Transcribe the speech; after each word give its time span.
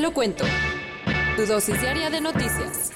Lo 0.00 0.14
cuento. 0.14 0.44
Tu 1.36 1.46
dosis 1.46 1.80
diaria 1.80 2.10
de 2.10 2.20
noticias. 2.20 2.92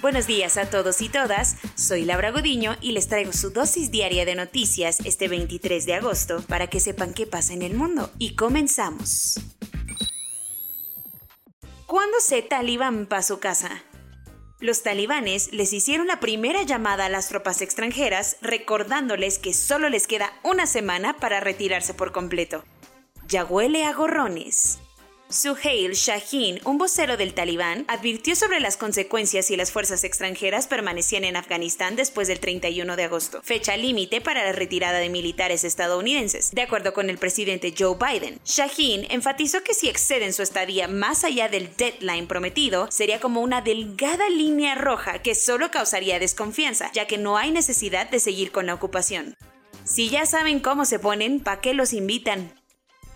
Buenos 0.00 0.26
días 0.26 0.56
a 0.56 0.70
todos 0.70 1.00
y 1.00 1.08
todas, 1.08 1.56
soy 1.74 2.04
Laura 2.04 2.30
Godiño 2.30 2.76
y 2.80 2.92
les 2.92 3.08
traigo 3.08 3.32
su 3.32 3.50
dosis 3.50 3.90
diaria 3.90 4.24
de 4.24 4.36
noticias 4.36 5.00
este 5.04 5.26
23 5.26 5.84
de 5.86 5.94
agosto 5.94 6.42
para 6.46 6.68
que 6.68 6.78
sepan 6.78 7.14
qué 7.14 7.26
pasa 7.26 7.52
en 7.54 7.62
el 7.62 7.74
mundo. 7.74 8.10
Y 8.18 8.36
comenzamos. 8.36 9.40
¿Cuándo 11.86 12.20
se 12.20 12.42
talibán 12.42 13.06
para 13.06 13.22
su 13.22 13.40
casa? 13.40 13.82
Los 14.60 14.82
talibanes 14.82 15.52
les 15.52 15.72
hicieron 15.72 16.06
la 16.06 16.20
primera 16.20 16.62
llamada 16.62 17.06
a 17.06 17.10
las 17.10 17.28
tropas 17.28 17.60
extranjeras 17.60 18.36
recordándoles 18.40 19.38
que 19.38 19.52
solo 19.52 19.88
les 19.88 20.06
queda 20.06 20.32
una 20.44 20.66
semana 20.66 21.16
para 21.16 21.40
retirarse 21.40 21.94
por 21.94 22.12
completo. 22.12 22.64
Ya 23.26 23.44
huele 23.44 23.84
a 23.84 23.92
gorrones. 23.92 24.78
Suhail 25.28 25.94
Shaheen, 25.94 26.60
un 26.64 26.78
vocero 26.78 27.16
del 27.16 27.34
Talibán, 27.34 27.84
advirtió 27.88 28.36
sobre 28.36 28.60
las 28.60 28.76
consecuencias 28.76 29.46
si 29.46 29.56
las 29.56 29.72
fuerzas 29.72 30.04
extranjeras 30.04 30.68
permanecían 30.68 31.24
en 31.24 31.34
Afganistán 31.34 31.96
después 31.96 32.28
del 32.28 32.38
31 32.38 32.94
de 32.94 33.04
agosto, 33.04 33.42
fecha 33.42 33.76
límite 33.76 34.20
para 34.20 34.44
la 34.44 34.52
retirada 34.52 34.98
de 34.98 35.08
militares 35.08 35.64
estadounidenses. 35.64 36.52
De 36.52 36.62
acuerdo 36.62 36.92
con 36.92 37.10
el 37.10 37.18
presidente 37.18 37.74
Joe 37.76 37.96
Biden, 37.96 38.38
Shaheen 38.44 39.08
enfatizó 39.10 39.64
que 39.64 39.74
si 39.74 39.88
exceden 39.88 40.32
su 40.32 40.42
estadía 40.42 40.86
más 40.86 41.24
allá 41.24 41.48
del 41.48 41.74
deadline 41.76 42.28
prometido, 42.28 42.88
sería 42.92 43.18
como 43.18 43.40
una 43.40 43.62
delgada 43.62 44.28
línea 44.30 44.76
roja 44.76 45.22
que 45.22 45.34
solo 45.34 45.72
causaría 45.72 46.20
desconfianza, 46.20 46.92
ya 46.92 47.08
que 47.08 47.18
no 47.18 47.36
hay 47.36 47.50
necesidad 47.50 48.08
de 48.08 48.20
seguir 48.20 48.52
con 48.52 48.66
la 48.66 48.74
ocupación. 48.74 49.34
Si 49.82 50.08
ya 50.08 50.24
saben 50.24 50.60
cómo 50.60 50.84
se 50.84 51.00
ponen, 51.00 51.40
¿para 51.40 51.60
qué 51.60 51.74
los 51.74 51.92
invitan? 51.92 52.52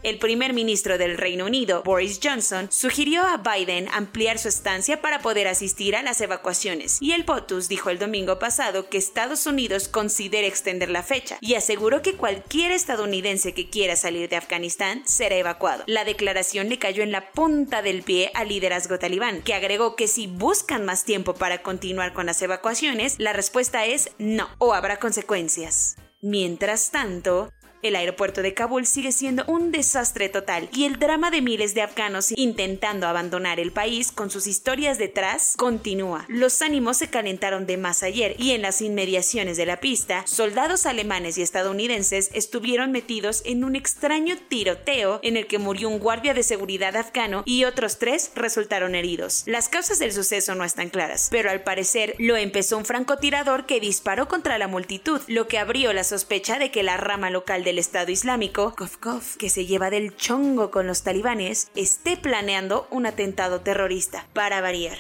El 0.03 0.19
primer 0.19 0.55
ministro 0.55 0.97
del 0.97 1.19
Reino 1.19 1.45
Unido, 1.45 1.83
Boris 1.83 2.21
Johnson, 2.23 2.69
sugirió 2.71 3.23
a 3.23 3.37
Biden 3.37 3.87
ampliar 3.93 4.39
su 4.39 4.49
estancia 4.49 5.03
para 5.03 5.21
poder 5.21 5.47
asistir 5.47 5.95
a 5.95 6.03
las 6.03 6.23
evacuaciones, 6.23 6.97
y 7.03 7.13
el 7.13 7.27
POTUS 7.27 7.69
dijo 7.69 7.91
el 7.91 7.99
domingo 7.99 8.39
pasado 8.39 8.89
que 8.89 8.97
Estados 8.97 9.47
Unidos 9.47 9.89
considera 9.89 10.47
extender 10.47 10.89
la 10.89 11.03
fecha 11.03 11.37
y 11.43 11.55
aseguró 11.55 12.01
que 12.01 12.15
cualquier 12.15 12.73
estadounidense 12.73 13.53
que 13.53 13.69
quiera 13.69 13.95
salir 13.95 14.31
de 14.31 14.37
Afganistán 14.37 15.03
será 15.07 15.37
evacuado. 15.37 15.85
La 15.87 16.05
declaración 16.05 16.71
le 16.71 16.79
cayó 16.79 17.03
en 17.03 17.13
la 17.13 17.33
punta 17.33 17.83
del 17.83 18.03
pie 18.03 18.31
al 18.33 18.49
liderazgo 18.49 18.99
talibán, 18.99 19.43
que 19.43 19.53
agregó 19.53 19.97
que 19.97 20.09
si 20.09 20.27
buscan 20.27 20.87
más 20.87 21.05
tiempo 21.05 21.35
para 21.35 21.61
continuar 21.63 22.15
con 22.15 22.25
las 22.25 22.41
evacuaciones, 22.41 23.17
la 23.19 23.35
respuesta 23.35 23.85
es 23.85 24.13
no 24.17 24.49
o 24.57 24.73
habrá 24.73 24.99
consecuencias. 24.99 25.97
Mientras 26.23 26.91
tanto, 26.91 27.51
el 27.83 27.97
aeropuerto 27.97 28.43
de 28.43 28.55
Kabul 28.55 28.87
sigue 28.87 29.13
siendo 29.13 29.45
un 29.47 29.73
desastre 29.73 30.29
total 30.29 30.69
y 30.73 30.85
el 30.85 30.99
drama 30.99 31.31
de 31.31 31.43
miles 31.43 31.75
de 31.75 31.83
afganos 31.83 32.33
intentando 32.37 33.07
abandonar 33.07 33.61
el 33.61 33.73
país 33.73 34.13
con 34.13 34.31
sus 34.31 34.47
historias 34.47 34.99
detrás 34.99 35.55
continúa. 35.57 36.25
Los 36.29 36.63
ánimos 36.63 36.99
se 36.99 37.09
calentaron 37.09 37.67
de 37.67 37.77
más 37.77 38.03
ayer 38.03 38.37
y 38.39 38.53
en 38.53 38.63
las 38.63 38.83
inmediaciones 38.83 39.57
de 39.57 39.67
la 39.67 39.81
pista, 39.81 40.27
soldados 40.27 40.87
alemanes 40.87 41.39
y 41.39 41.43
estadounidenses 41.43 42.31
estuvieron 42.35 42.93
metidos 42.93 43.43
en 43.45 43.65
un 43.65 43.77
extraño 43.77 44.37
tiroteo 44.49 45.21
en 45.23 45.37
el 45.37 45.47
que 45.47 45.59
murió 45.59 45.89
un 45.89 45.99
guardia 45.99 46.35
de 46.35 46.43
seguridad 46.43 46.97
afgano 46.97 47.43
y 47.47 47.65
otros 47.65 47.99
tres 47.99 48.31
resultaron 48.35 48.95
heridos. 48.95 49.45
Las 49.47 49.69
causas 49.69 49.99
del 49.99 50.13
suceso 50.13 50.55
no 50.55 50.65
están 50.65 50.91
claras, 50.91 51.29
pero 51.31 51.51
al 51.51 51.63
parecer 51.63 52.15
lo 52.19 52.37
empezó 52.37 52.77
un 52.77 52.85
francotirador 52.85 53.67
que 53.67 53.81
disparó 53.81 54.29
contra 54.29 54.59
la 54.59 54.69
multitud, 54.69 55.21
lo 55.27 55.49
que 55.49 55.59
abrió 55.59 55.93
la 55.93 56.05
sospecha 56.05 56.59
de 56.59 56.71
que 56.71 56.83
la 56.83 56.97
rama 56.97 57.31
local 57.31 57.65
de 57.65 57.70
del 57.71 57.79
Estado 57.79 58.11
Islámico, 58.11 58.75
Kofkov, 58.77 59.37
que 59.39 59.49
se 59.49 59.65
lleva 59.65 59.91
del 59.91 60.17
chongo 60.17 60.73
con 60.73 60.89
los 60.89 61.05
talibanes, 61.05 61.71
esté 61.77 62.17
planeando 62.17 62.89
un 62.91 63.07
atentado 63.07 63.61
terrorista, 63.61 64.27
para 64.33 64.61
variar. 64.61 64.99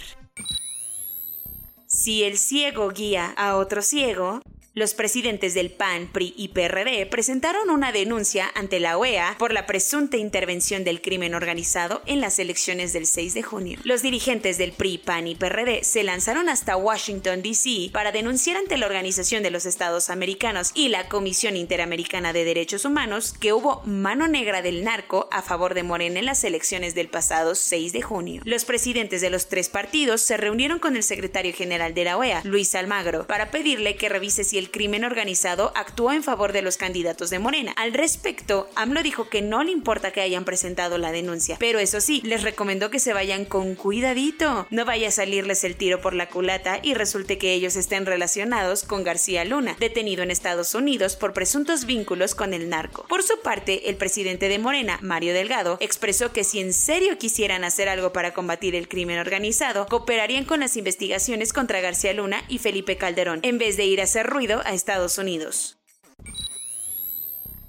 Si 1.89 2.23
el 2.23 2.39
ciego 2.39 2.91
guía 2.91 3.35
a 3.37 3.57
otro 3.57 3.83
ciego, 3.83 4.41
los 4.73 4.95
presidentes 4.95 5.53
del 5.55 5.73
PAN, 5.73 6.09
PRI 6.13 6.33
y 6.37 6.49
PRD 6.49 7.05
presentaron 7.07 7.71
una 7.71 7.91
denuncia 7.91 8.49
ante 8.55 8.79
la 8.79 8.99
OEA 8.99 9.35
por 9.37 9.53
la 9.53 9.67
presunta 9.67 10.17
intervención 10.17 10.85
del 10.85 11.03
crimen 11.03 11.35
organizado 11.35 12.03
en 12.07 12.21
las 12.21 12.39
elecciones 12.39 12.93
del 12.93 13.07
6 13.07 13.35
de 13.35 13.43
junio. 13.43 13.81
Los 13.83 14.03
dirigentes 14.03 14.59
del 14.59 14.71
PRI, 14.71 14.99
PAN 14.99 15.27
y 15.27 15.35
PRD 15.35 15.83
se 15.83 16.05
lanzaron 16.05 16.49
hasta 16.49 16.77
Washington, 16.77 17.43
D.C. 17.43 17.91
para 17.93 18.13
denunciar 18.13 18.59
ante 18.59 18.77
la 18.77 18.87
Organización 18.87 19.43
de 19.43 19.51
los 19.51 19.67
Estados 19.67 20.09
Americanos 20.09 20.71
y 20.77 20.89
la 20.89 21.09
Comisión 21.09 21.57
Interamericana 21.57 22.33
de 22.33 22.45
Derechos 22.45 22.85
Humanos 22.85 23.35
que 23.41 23.53
hubo 23.53 23.83
mano 23.87 24.29
negra 24.29 24.63
del 24.63 24.85
narco 24.85 25.29
a 25.33 25.43
favor 25.43 25.75
de 25.75 25.83
Morena 25.83 26.21
en 26.21 26.27
las 26.27 26.45
elecciones 26.45 26.95
del 26.95 27.09
pasado 27.09 27.57
6 27.57 27.93
de 27.93 28.03
junio. 28.03 28.41
Los 28.45 28.65
presidentes 28.65 29.21
de 29.21 29.31
los 29.31 29.49
tres 29.49 29.69
partidos 29.69 30.21
se 30.21 30.37
reunieron 30.37 30.79
con 30.79 30.95
el 30.95 31.03
secretario 31.03 31.53
general 31.53 31.93
de 31.93 32.05
la 32.05 32.17
OEA, 32.17 32.43
Luis 32.45 32.77
Almagro, 32.77 33.27
para 33.27 33.51
pedirle 33.51 33.97
que 33.97 34.09
revise 34.09 34.45
si 34.45 34.60
el 34.61 34.71
crimen 34.71 35.05
organizado 35.05 35.73
actuó 35.75 36.13
en 36.13 36.23
favor 36.23 36.53
de 36.53 36.61
los 36.61 36.77
candidatos 36.77 37.31
de 37.31 37.39
Morena. 37.39 37.73
Al 37.77 37.95
respecto, 37.95 38.69
AMLO 38.77 39.03
dijo 39.03 39.31
que 39.31 39.41
no 39.41 39.65
le 39.65 39.73
importa 39.73 40.13
que 40.13 40.21
hayan 40.21 40.45
presentado 40.45 40.99
la 40.99 41.13
denuncia, 41.13 41.57
pero 41.59 41.79
eso 41.79 42.01
sí, 42.03 42.21
les 42.25 42.43
recomendó 42.43 42.91
que 42.91 43.01
se 43.01 43.15
vayan 43.15 43.47
con 43.47 43.75
cuidadito. 43.75 44.67
No 44.71 44.85
vaya 44.85 45.09
a 45.09 45.13
salirles 45.13 45.65
el 45.65 45.77
tiro 45.77 46.03
por 46.03 46.13
la 46.13 46.29
culata 46.29 46.79
y 46.83 46.93
resulte 46.93 47.39
que 47.39 47.55
ellos 47.55 47.75
estén 47.75 48.05
relacionados 48.05 48.85
con 48.85 49.03
García 49.03 49.47
Luna, 49.47 49.77
detenido 49.81 50.23
en 50.23 50.31
Estados 50.31 50.75
Unidos 50.75 51.17
por 51.17 51.33
presuntos 51.33 51.87
vínculos 51.87 52.35
con 52.35 52.53
el 52.53 52.69
narco. 52.69 53.07
Por 53.09 53.23
su 53.23 53.41
parte, 53.41 53.89
el 53.89 53.97
presidente 53.97 54.51
de 54.51 54.59
Morena, 54.59 54.99
Mario 55.01 55.33
Delgado, 55.33 55.79
expresó 55.81 56.33
que 56.33 56.45
si 56.45 56.61
en 56.61 56.75
serio 56.75 57.17
quisieran 57.17 57.65
hacer 57.65 57.89
algo 57.89 58.13
para 58.13 58.35
combatir 58.35 58.75
el 58.75 58.89
crimen 58.89 59.19
organizado, 59.19 59.87
cooperarían 59.87 60.45
con 60.45 60.61
las 60.61 60.77
investigaciones 60.77 61.55
contra 61.55 61.81
García 61.81 62.13
Luna 62.13 62.45
y 62.49 62.59
Felipe 62.59 62.99
Calderón, 62.99 63.41
en 63.43 63.57
vez 63.57 63.79
de 63.79 63.87
ir 63.87 64.03
a 64.03 64.05
hacer 64.05 64.27
ruido 64.27 64.50
a 64.59 64.73
Estados 64.73 65.19
Unidos. 65.19 65.79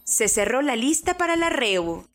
Se 0.04 0.28
cerró 0.28 0.62
la 0.62 0.76
lista 0.76 1.18
para 1.18 1.36
la 1.36 1.50
REU. 1.50 2.08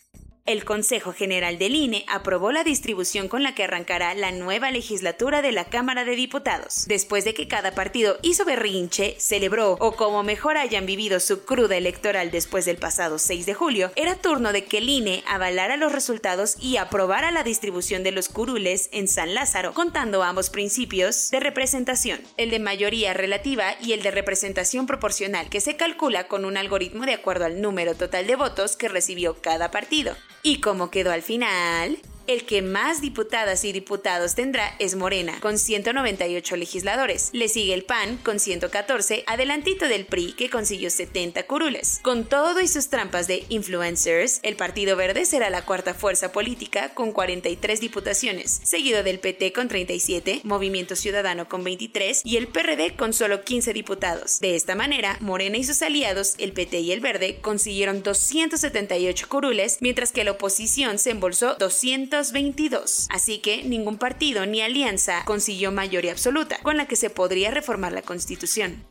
El 0.47 0.65
Consejo 0.65 1.13
General 1.13 1.59
del 1.59 1.75
INE 1.75 2.05
aprobó 2.07 2.53
la 2.53 2.63
distribución 2.63 3.27
con 3.27 3.43
la 3.43 3.57
que 3.57 3.65
arrancará 3.65 4.15
la 4.15 4.31
nueva 4.31 4.71
legislatura 4.71 5.43
de 5.43 5.51
la 5.51 5.65
Cámara 5.65 6.05
de 6.05 6.15
Diputados. 6.15 6.85
Después 6.87 7.25
de 7.25 7.35
que 7.35 7.49
cada 7.49 7.75
partido 7.75 8.17
hizo 8.23 8.45
berrinche, 8.45 9.17
celebró 9.19 9.73
o 9.81 9.97
como 9.97 10.23
mejor 10.23 10.57
hayan 10.57 10.87
vivido 10.87 11.19
su 11.19 11.45
cruda 11.45 11.77
electoral 11.77 12.31
después 12.31 12.65
del 12.65 12.77
pasado 12.77 13.19
6 13.19 13.45
de 13.45 13.55
julio, 13.55 13.91
era 13.97 14.15
turno 14.15 14.53
de 14.53 14.65
que 14.65 14.79
el 14.79 14.89
INE 14.89 15.25
avalara 15.27 15.77
los 15.77 15.91
resultados 15.91 16.55
y 16.61 16.77
aprobara 16.77 17.33
la 17.33 17.43
distribución 17.43 18.05
de 18.05 18.13
los 18.13 18.29
curules 18.29 18.89
en 18.93 19.09
San 19.09 19.35
Lázaro, 19.35 19.75
contando 19.75 20.23
ambos 20.23 20.51
principios 20.51 21.29
de 21.33 21.41
representación, 21.41 22.21
el 22.37 22.51
de 22.51 22.61
mayoría 22.61 23.15
relativa 23.15 23.75
y 23.81 23.95
el 23.95 24.03
de 24.05 24.13
representación 24.13 24.87
proporcional, 24.87 25.49
que 25.49 25.61
se 25.61 25.77
calcula 25.77 26.29
con 26.29 26.45
un 26.45 26.57
algoritmo 26.57 27.05
de 27.05 27.15
acuerdo 27.15 27.47
al 27.47 27.61
número 27.61 27.97
total 27.97 28.29
de 28.29 28.37
votos 28.37 28.77
que 28.77 28.87
recibió 28.87 29.35
cada 29.43 29.73
partido. 29.73 30.15
¿Y 30.47 30.61
cómo 30.61 30.93
quedó 30.93 31.11
al 31.11 31.23
final? 31.23 31.99
El 32.27 32.45
que 32.45 32.61
más 32.61 33.01
diputadas 33.01 33.65
y 33.65 33.71
diputados 33.71 34.35
tendrá 34.35 34.75
es 34.81 34.97
Morena, 34.97 35.39
con 35.39 35.59
198 35.59 36.57
legisladores. 36.57 37.31
Le 37.33 37.47
sigue 37.47 37.73
el 37.73 37.85
PAN, 37.85 38.17
con 38.17 38.41
114, 38.41 39.23
adelantito 39.29 39.87
del 39.87 40.07
PRI, 40.07 40.33
que 40.33 40.51
consiguió 40.51 40.91
70 40.91 41.47
curules. 41.47 42.01
Con 42.03 42.25
todo 42.25 42.61
y 42.61 42.67
sus 42.67 42.89
trampas 42.89 43.29
de 43.29 43.45
influencers, 43.49 44.41
el 44.43 44.57
Partido 44.57 44.97
Verde 44.97 45.25
será 45.25 45.51
la 45.51 45.65
cuarta 45.65 45.95
fuerza 45.95 46.33
política, 46.33 46.95
con 46.95 47.13
43 47.13 47.79
diputaciones, 47.81 48.61
seguido 48.65 49.05
del 49.05 49.21
PT 49.21 49.53
con 49.53 49.69
37, 49.69 50.41
Movimiento 50.43 50.97
Ciudadano 50.97 51.49
con 51.49 51.63
23 51.63 52.23
y 52.25 52.39
el 52.39 52.49
PRD 52.49 52.97
con 52.97 53.13
solo 53.13 53.45
15 53.45 53.73
diputados. 53.73 54.41
De 54.41 54.57
esta 54.57 54.75
manera, 54.75 55.17
Morena 55.21 55.59
y 55.59 55.65
sus 55.65 55.81
aliados, 55.81 56.35
el 56.39 56.53
PT 56.53 56.81
y 56.81 56.91
el 56.91 56.99
Verde, 56.99 57.39
consiguieron 57.41 58.03
278 58.03 59.29
curules, 59.29 59.79
mientras 59.81 60.11
que 60.11 60.25
la 60.25 60.33
oposición 60.33 60.99
se 60.99 61.11
embolsó 61.11 61.55
200 61.55 62.16
22. 62.33 63.09
Así 63.11 63.39
que 63.39 63.63
ningún 63.63 63.99
partido 63.99 64.47
ni 64.47 64.61
alianza 64.61 65.25
consiguió 65.25 65.73
mayoría 65.73 66.13
absoluta, 66.13 66.59
con 66.63 66.77
la 66.77 66.87
que 66.87 66.97
se 66.97 67.11
podría 67.11 67.51
reformar 67.51 67.93
la 67.93 68.03
Constitución. 68.03 68.85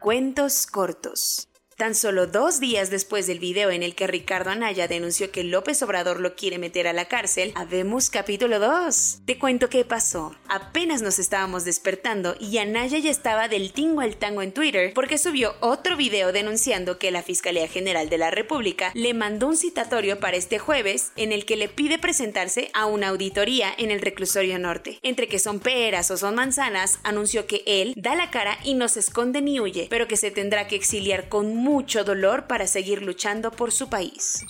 Cuentos 0.00 0.66
cortos. 0.66 1.49
Tan 1.80 1.94
solo 1.94 2.26
dos 2.26 2.60
días 2.60 2.90
después 2.90 3.26
del 3.26 3.38
video 3.38 3.70
en 3.70 3.82
el 3.82 3.94
que 3.94 4.06
Ricardo 4.06 4.50
Anaya 4.50 4.86
denunció 4.86 5.30
que 5.32 5.44
López 5.44 5.82
Obrador 5.82 6.20
lo 6.20 6.36
quiere 6.36 6.58
meter 6.58 6.86
a 6.86 6.92
la 6.92 7.06
cárcel, 7.06 7.54
habemos 7.54 8.10
capítulo 8.10 8.58
2. 8.58 9.20
Te 9.24 9.38
cuento 9.38 9.70
qué 9.70 9.86
pasó. 9.86 10.36
Apenas 10.46 11.00
nos 11.00 11.18
estábamos 11.18 11.64
despertando 11.64 12.36
y 12.38 12.58
Anaya 12.58 12.98
ya 12.98 13.10
estaba 13.10 13.48
del 13.48 13.72
tingo 13.72 14.02
al 14.02 14.16
tango 14.16 14.42
en 14.42 14.52
Twitter 14.52 14.92
porque 14.94 15.16
subió 15.16 15.54
otro 15.60 15.96
video 15.96 16.32
denunciando 16.32 16.98
que 16.98 17.10
la 17.10 17.22
Fiscalía 17.22 17.66
General 17.66 18.10
de 18.10 18.18
la 18.18 18.30
República 18.30 18.92
le 18.92 19.14
mandó 19.14 19.46
un 19.46 19.56
citatorio 19.56 20.20
para 20.20 20.36
este 20.36 20.58
jueves 20.58 21.12
en 21.16 21.32
el 21.32 21.46
que 21.46 21.56
le 21.56 21.70
pide 21.70 21.98
presentarse 21.98 22.70
a 22.74 22.84
una 22.84 23.08
auditoría 23.08 23.72
en 23.78 23.90
el 23.90 24.02
reclusorio 24.02 24.58
norte. 24.58 24.98
Entre 25.02 25.28
que 25.28 25.38
son 25.38 25.60
peras 25.60 26.10
o 26.10 26.18
son 26.18 26.34
manzanas, 26.34 26.98
anunció 27.04 27.46
que 27.46 27.62
él 27.64 27.94
da 27.96 28.14
la 28.16 28.30
cara 28.30 28.58
y 28.64 28.74
no 28.74 28.86
se 28.88 29.00
esconde 29.00 29.40
ni 29.40 29.60
huye, 29.60 29.86
pero 29.88 30.06
que 30.06 30.18
se 30.18 30.30
tendrá 30.30 30.68
que 30.68 30.76
exiliar 30.76 31.30
con 31.30 31.56
mucho 31.56 31.69
dolor 32.04 32.46
para 32.46 32.66
seguir 32.66 33.02
luchando 33.02 33.50
por 33.50 33.70
su 33.70 33.88
país. 33.88 34.44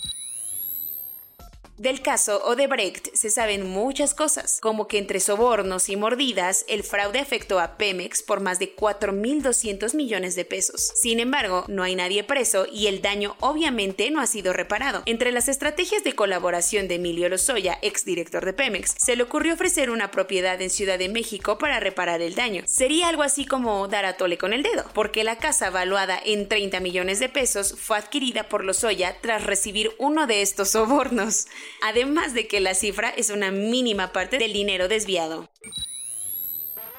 Del 1.81 2.03
caso 2.03 2.43
Odebrecht 2.45 3.07
se 3.15 3.31
saben 3.31 3.67
muchas 3.67 4.13
cosas, 4.13 4.59
como 4.61 4.87
que 4.87 4.99
entre 4.99 5.19
sobornos 5.19 5.89
y 5.89 5.95
mordidas, 5.95 6.63
el 6.67 6.83
fraude 6.83 7.17
afectó 7.17 7.59
a 7.59 7.75
Pemex 7.77 8.21
por 8.21 8.39
más 8.39 8.59
de 8.59 8.75
4.200 8.75 9.95
millones 9.95 10.35
de 10.35 10.45
pesos. 10.45 10.91
Sin 10.93 11.19
embargo, 11.19 11.65
no 11.69 11.81
hay 11.81 11.95
nadie 11.95 12.23
preso 12.23 12.67
y 12.71 12.85
el 12.85 13.01
daño 13.01 13.35
obviamente 13.39 14.11
no 14.11 14.21
ha 14.21 14.27
sido 14.27 14.53
reparado. 14.53 15.01
Entre 15.07 15.31
las 15.31 15.47
estrategias 15.47 16.03
de 16.03 16.13
colaboración 16.13 16.87
de 16.87 16.95
Emilio 16.95 17.27
Lozoya, 17.29 17.79
exdirector 17.81 18.45
de 18.45 18.53
Pemex, 18.53 18.93
se 18.99 19.15
le 19.15 19.23
ocurrió 19.23 19.55
ofrecer 19.55 19.89
una 19.89 20.11
propiedad 20.11 20.61
en 20.61 20.69
Ciudad 20.69 20.99
de 20.99 21.09
México 21.09 21.57
para 21.57 21.79
reparar 21.79 22.21
el 22.21 22.35
daño. 22.35 22.61
Sería 22.67 23.09
algo 23.09 23.23
así 23.23 23.45
como 23.45 23.87
dar 23.87 24.05
a 24.05 24.17
tole 24.17 24.37
con 24.37 24.53
el 24.53 24.61
dedo, 24.61 24.85
porque 24.93 25.23
la 25.23 25.39
casa 25.39 25.71
valuada 25.71 26.21
en 26.23 26.47
30 26.47 26.79
millones 26.79 27.19
de 27.19 27.29
pesos 27.29 27.73
fue 27.75 27.97
adquirida 27.97 28.49
por 28.49 28.65
Lozoya 28.65 29.17
tras 29.19 29.43
recibir 29.43 29.89
uno 29.97 30.27
de 30.27 30.43
estos 30.43 30.69
sobornos 30.69 31.47
además 31.81 32.33
de 32.33 32.47
que 32.47 32.59
la 32.59 32.73
cifra 32.73 33.09
es 33.09 33.29
una 33.29 33.51
mínima 33.51 34.11
parte 34.11 34.37
del 34.37 34.53
dinero 34.53 34.87
desviado. 34.87 35.49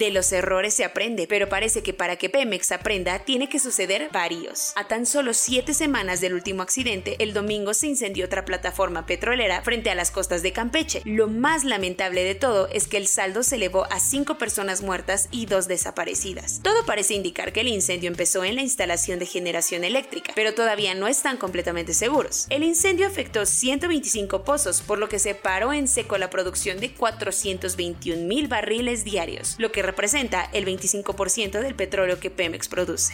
De 0.02 0.10
los 0.10 0.32
errores 0.32 0.74
se 0.74 0.84
aprende, 0.84 1.28
pero 1.28 1.48
parece 1.48 1.84
que 1.84 1.94
para 1.94 2.16
que 2.16 2.28
Pemex 2.28 2.72
aprenda 2.72 3.20
tiene 3.20 3.48
que 3.48 3.60
suceder 3.60 4.08
varios. 4.12 4.72
A 4.74 4.88
tan 4.88 5.06
solo 5.06 5.32
siete 5.32 5.74
semanas 5.74 6.20
del 6.20 6.34
último 6.34 6.62
accidente, 6.62 7.14
el 7.20 7.32
domingo 7.32 7.72
se 7.72 7.86
incendió 7.86 8.26
otra 8.26 8.44
plataforma 8.44 9.06
petrolera 9.06 9.62
frente 9.62 9.90
a 9.90 9.94
las 9.94 10.10
costas 10.10 10.42
de 10.42 10.52
Campeche. 10.52 11.02
Lo 11.04 11.28
más 11.28 11.62
lamentable 11.62 12.24
de 12.24 12.34
todo 12.34 12.66
es 12.66 12.88
que 12.88 12.96
el 12.96 13.06
saldo 13.06 13.44
se 13.44 13.54
elevó 13.54 13.86
a 13.92 14.00
cinco 14.00 14.38
personas 14.38 14.82
muertas 14.82 15.28
y 15.30 15.46
dos 15.46 15.68
desaparecidas. 15.68 16.58
Todo 16.64 16.84
parece 16.84 17.14
indicar 17.14 17.52
que 17.52 17.60
el 17.60 17.68
incendio 17.68 18.08
empezó 18.10 18.42
en 18.42 18.56
la 18.56 18.62
instalación 18.62 19.20
de 19.20 19.26
generación 19.26 19.84
eléctrica, 19.84 20.32
pero 20.34 20.52
todavía 20.52 20.96
no 20.96 21.06
están 21.06 21.36
completamente 21.36 21.94
seguros. 21.94 22.48
El 22.50 22.64
incendio 22.64 23.06
afectó 23.06 23.46
125 23.46 24.42
pozos, 24.42 24.82
por 24.82 24.98
lo 24.98 25.08
que 25.08 25.20
se 25.20 25.36
paró 25.36 25.72
en 25.72 25.86
seco 25.86 26.18
la 26.18 26.28
producción 26.28 26.80
de 26.80 26.92
421 26.92 28.26
mil 28.26 28.48
barriles 28.48 29.04
diarios, 29.04 29.54
lo 29.58 29.70
que 29.70 29.91
representa 29.92 30.48
el 30.54 30.64
25% 30.64 31.60
del 31.60 31.74
petróleo 31.74 32.18
que 32.18 32.30
Pemex 32.30 32.66
produce 32.66 33.12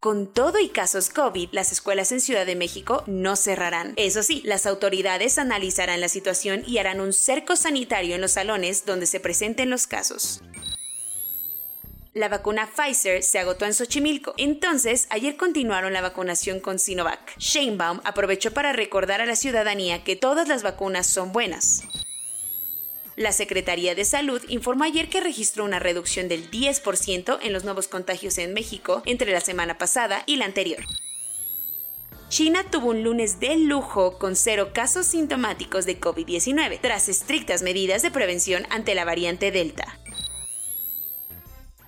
Con 0.00 0.32
todo 0.32 0.60
y 0.60 0.68
casos 0.68 1.10
COVID, 1.10 1.48
las 1.50 1.72
escuelas 1.72 2.12
en 2.12 2.20
Ciudad 2.20 2.46
de 2.46 2.54
México 2.54 3.02
no 3.08 3.34
cerrarán. 3.34 3.94
Eso 3.96 4.22
sí, 4.22 4.42
las 4.44 4.64
autoridades 4.64 5.38
analizarán 5.38 6.00
la 6.00 6.08
situación 6.08 6.62
y 6.64 6.78
harán 6.78 7.00
un 7.00 7.12
cerco 7.12 7.56
sanitario 7.56 8.14
en 8.14 8.20
los 8.20 8.32
salones 8.32 8.86
donde 8.86 9.06
se 9.06 9.18
presenten 9.18 9.70
los 9.70 9.88
casos. 9.88 10.40
La 12.14 12.28
vacuna 12.28 12.68
Pfizer 12.68 13.24
se 13.24 13.40
agotó 13.40 13.64
en 13.64 13.74
Xochimilco. 13.74 14.34
Entonces, 14.38 15.08
ayer 15.10 15.36
continuaron 15.36 15.92
la 15.92 16.00
vacunación 16.00 16.60
con 16.60 16.78
Sinovac. 16.78 17.36
Sheinbaum 17.38 18.00
aprovechó 18.04 18.52
para 18.52 18.72
recordar 18.72 19.20
a 19.20 19.26
la 19.26 19.34
ciudadanía 19.34 20.04
que 20.04 20.14
todas 20.14 20.46
las 20.46 20.62
vacunas 20.62 21.08
son 21.08 21.32
buenas. 21.32 21.82
La 23.18 23.32
Secretaría 23.32 23.96
de 23.96 24.04
Salud 24.04 24.40
informó 24.46 24.84
ayer 24.84 25.08
que 25.08 25.20
registró 25.20 25.64
una 25.64 25.80
reducción 25.80 26.28
del 26.28 26.48
10% 26.52 27.40
en 27.42 27.52
los 27.52 27.64
nuevos 27.64 27.88
contagios 27.88 28.38
en 28.38 28.54
México 28.54 29.02
entre 29.06 29.32
la 29.32 29.40
semana 29.40 29.76
pasada 29.76 30.22
y 30.26 30.36
la 30.36 30.44
anterior. 30.44 30.84
China 32.28 32.62
tuvo 32.70 32.90
un 32.90 33.02
lunes 33.02 33.40
de 33.40 33.56
lujo 33.56 34.20
con 34.20 34.36
cero 34.36 34.70
casos 34.72 35.06
sintomáticos 35.06 35.84
de 35.84 35.98
COVID-19, 35.98 36.78
tras 36.80 37.08
estrictas 37.08 37.62
medidas 37.62 38.02
de 38.02 38.12
prevención 38.12 38.62
ante 38.70 38.94
la 38.94 39.04
variante 39.04 39.50
Delta. 39.50 39.98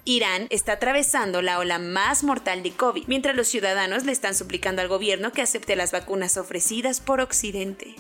Irán 0.05 0.49
está 0.51 0.73
atravesando 0.73 1.43
la 1.43 1.61
ola 1.61 1.79
más 1.79 2.25
mortal 2.25 2.65
de 2.65 2.73
COVID, 2.73 3.07
mientras 3.07 3.37
los 3.37 3.47
ciudadanos 3.47 4.05
le 4.05 4.11
están 4.11 4.35
suplicando 4.35 4.83
al 4.83 4.89
gobierno 4.89 5.31
que 5.31 5.43
acepte 5.43 5.77
las 5.77 5.93
vacunas 5.93 6.37
ofrecidas 6.37 7.01
por 7.01 7.21
Occidente. 7.21 7.95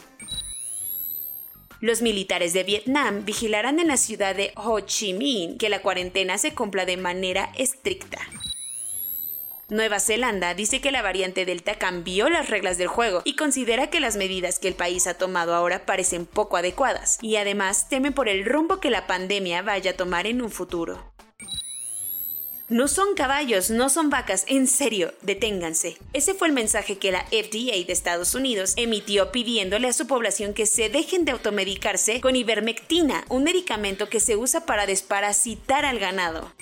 Los 1.80 2.02
militares 2.02 2.52
de 2.52 2.62
Vietnam 2.62 3.24
vigilarán 3.24 3.80
en 3.80 3.88
la 3.88 3.96
ciudad 3.96 4.34
de 4.34 4.52
Ho 4.54 4.80
Chi 4.80 5.14
Minh 5.14 5.56
que 5.56 5.70
la 5.70 5.80
cuarentena 5.80 6.36
se 6.36 6.54
cumpla 6.54 6.84
de 6.84 6.98
manera 6.98 7.52
estricta. 7.56 8.18
Nueva 9.70 9.98
Zelanda 9.98 10.52
dice 10.52 10.82
que 10.82 10.90
la 10.90 11.00
variante 11.00 11.46
Delta 11.46 11.76
cambió 11.76 12.28
las 12.28 12.50
reglas 12.50 12.76
del 12.76 12.88
juego 12.88 13.22
y 13.24 13.36
considera 13.36 13.88
que 13.88 14.00
las 14.00 14.16
medidas 14.16 14.58
que 14.58 14.68
el 14.68 14.74
país 14.74 15.06
ha 15.06 15.14
tomado 15.14 15.54
ahora 15.54 15.86
parecen 15.86 16.26
poco 16.26 16.58
adecuadas 16.58 17.18
y 17.22 17.36
además 17.36 17.88
teme 17.88 18.10
por 18.10 18.28
el 18.28 18.44
rumbo 18.44 18.80
que 18.80 18.90
la 18.90 19.06
pandemia 19.06 19.62
vaya 19.62 19.92
a 19.92 19.96
tomar 19.96 20.26
en 20.26 20.42
un 20.42 20.50
futuro. 20.50 21.09
No 22.70 22.86
son 22.86 23.16
caballos, 23.16 23.68
no 23.70 23.88
son 23.88 24.10
vacas, 24.10 24.44
en 24.46 24.68
serio, 24.68 25.12
deténganse. 25.22 25.96
Ese 26.12 26.34
fue 26.34 26.46
el 26.46 26.54
mensaje 26.54 26.98
que 26.98 27.10
la 27.10 27.24
FDA 27.24 27.84
de 27.84 27.92
Estados 27.92 28.36
Unidos 28.36 28.74
emitió 28.76 29.32
pidiéndole 29.32 29.88
a 29.88 29.92
su 29.92 30.06
población 30.06 30.54
que 30.54 30.66
se 30.66 30.88
dejen 30.88 31.24
de 31.24 31.32
automedicarse 31.32 32.20
con 32.20 32.36
ivermectina, 32.36 33.24
un 33.28 33.42
medicamento 33.42 34.08
que 34.08 34.20
se 34.20 34.36
usa 34.36 34.66
para 34.66 34.86
desparasitar 34.86 35.84
al 35.84 35.98
ganado. 35.98 36.52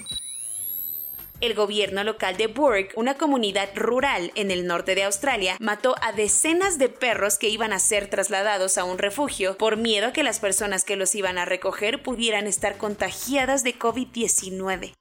El 1.43 1.53
gobierno 1.53 2.03
local 2.05 2.39
de 2.39 2.47
Bourke, 2.47 2.95
una 2.97 3.19
comunidad 3.19 3.69
rural 3.77 4.33
en 4.35 4.51
el 4.51 4.67
norte 4.67 4.95
de 4.95 5.05
Australia, 5.05 5.59
mató 5.61 5.95
a 6.01 6.13
decenas 6.13 6.79
de 6.79 6.89
perros 6.89 7.37
que 7.37 7.51
iban 7.51 7.75
a 7.75 7.79
ser 7.79 8.09
trasladados 8.09 8.79
a 8.79 8.85
un 8.85 8.97
refugio 8.97 9.59
por 9.59 9.77
miedo 9.77 10.07
a 10.07 10.13
que 10.15 10.23
las 10.23 10.41
personas 10.41 10.85
que 10.85 10.97
los 10.97 11.15
iban 11.15 11.37
a 11.37 11.45
recoger 11.45 12.03
pudieran 12.03 12.47
estar 12.47 12.79
contagiadas 12.79 13.63
de 13.63 13.79
COVID-19. 13.79 14.95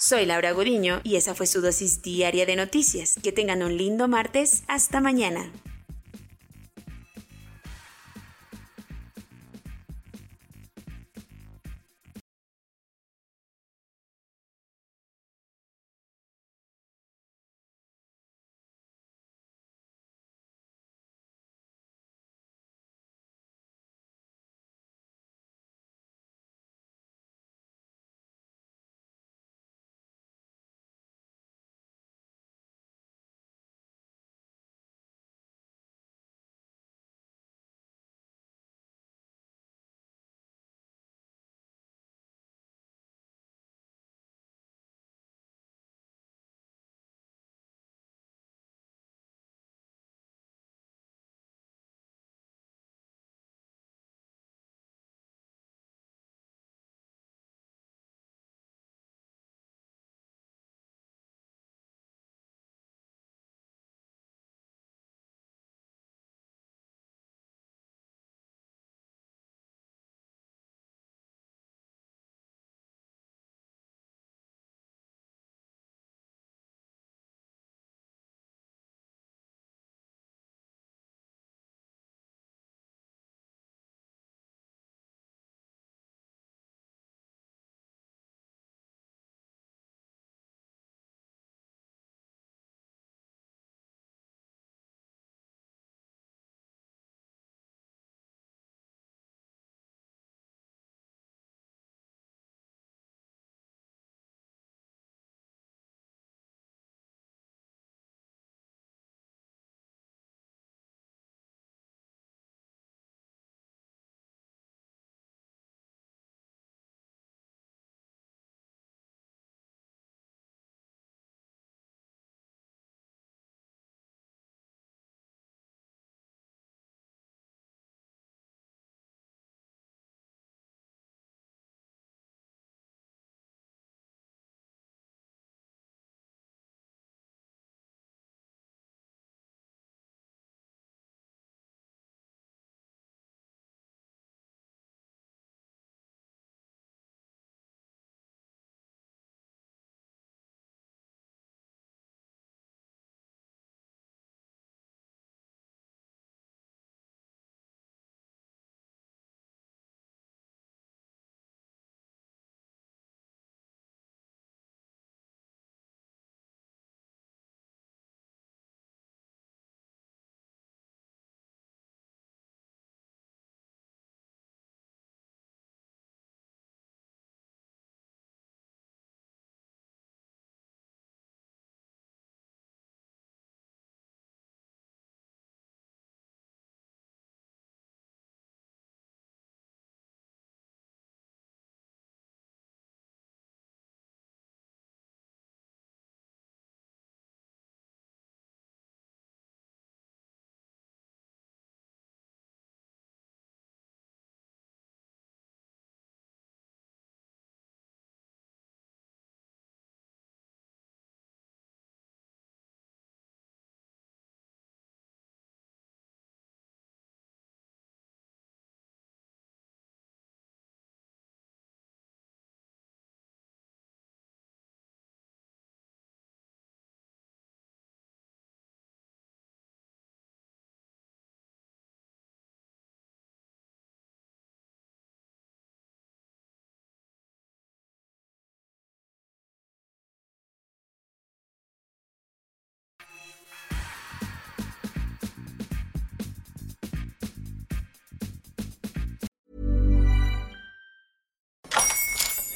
Soy 0.00 0.26
Laura 0.26 0.52
Godiño 0.52 1.00
y 1.02 1.16
esa 1.16 1.34
fue 1.34 1.48
su 1.48 1.60
dosis 1.60 2.02
diaria 2.02 2.46
de 2.46 2.54
noticias. 2.54 3.16
Que 3.20 3.32
tengan 3.32 3.64
un 3.64 3.76
lindo 3.76 4.06
martes. 4.06 4.62
Hasta 4.68 5.00
mañana. 5.00 5.50